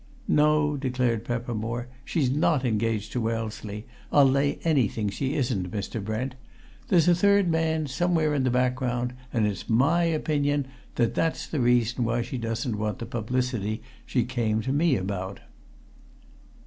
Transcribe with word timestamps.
"No," 0.27 0.77
declared 0.77 1.25
Peppermore. 1.25 1.87
"She's 2.03 2.31
not 2.31 2.65
engaged 2.65 3.11
to 3.11 3.21
Wellesley: 3.21 3.85
I'll 4.11 4.25
lay 4.25 4.55
anything 4.63 5.09
she 5.09 5.35
isn't, 5.35 5.69
Mr. 5.69 6.03
Brent. 6.03 6.33
There's 6.87 7.07
a 7.07 7.13
third 7.13 7.47
man, 7.49 7.85
somewhere 7.85 8.33
in 8.33 8.43
the 8.43 8.49
background, 8.49 9.13
and 9.31 9.45
it's 9.45 9.69
my 9.69 10.05
opinion 10.05 10.65
that 10.95 11.13
that's 11.13 11.45
the 11.45 11.59
reason 11.59 12.03
why 12.03 12.23
she 12.23 12.39
doesn't 12.39 12.79
want 12.79 12.97
the 12.97 13.05
publicity 13.05 13.83
she 14.03 14.23
came 14.23 14.59
to 14.61 14.73
me 14.73 14.95
about." 14.95 15.39